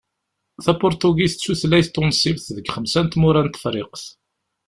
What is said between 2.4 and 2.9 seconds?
deg